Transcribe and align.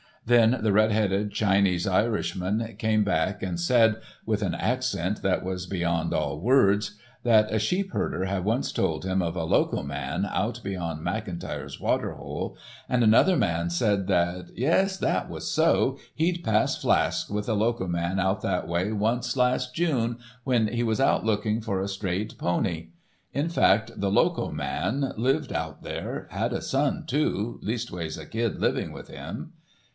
Then 0.25 0.59
the 0.61 0.71
red 0.71 0.91
headed 0.91 1.31
Chinese 1.31 1.87
Irishman 1.87 2.75
came 2.79 3.03
back 3.03 3.43
and 3.43 3.59
said, 3.59 4.01
with 4.25 4.41
an 4.41 4.55
accent 4.55 5.21
that 5.23 5.43
was 5.43 5.65
beyond 5.65 6.13
all 6.13 6.39
words, 6.39 6.95
that 7.23 7.51
a 7.51 7.59
sheepherder 7.59 8.25
had 8.25 8.43
once 8.45 8.71
told 8.71 9.03
him 9.03 9.21
of 9.21 9.35
a 9.35 9.43
loco 9.43 9.83
man 9.83 10.27
out 10.31 10.59
beyond 10.63 11.05
McIntyre's 11.05 11.79
waterhole, 11.79 12.57
and 12.87 13.03
another 13.03 13.35
man 13.35 13.69
said 13.69 14.07
that, 14.07 14.47
"Yes, 14.55 14.97
that 14.97 15.29
was 15.29 15.49
so; 15.51 15.97
he'd 16.15 16.43
passed 16.43 16.81
flasks 16.81 17.29
with 17.29 17.49
a 17.49 17.55
loco 17.55 17.87
man 17.87 18.19
out 18.19 18.41
that 18.41 18.67
way 18.67 18.91
once 18.91 19.35
last 19.35 19.75
June, 19.75 20.17
when 20.43 20.67
he 20.67 20.83
was 20.83 20.99
out 21.01 21.25
looking 21.25 21.61
for 21.61 21.79
a 21.79 21.87
strayed 21.87 22.35
pony. 22.39 22.89
In 23.33 23.49
fact, 23.49 23.99
the 23.99 24.11
loco 24.11 24.51
man 24.51 25.13
lived 25.17 25.51
out 25.53 25.83
there, 25.83 26.27
had 26.31 26.53
a 26.53 26.61
son, 26.61 27.05
too, 27.07 27.59
leastways 27.61 28.17
a 28.17 28.25
kid 28.25 28.59
lived 28.59 28.91
with 28.91 29.07
him." 29.07 29.53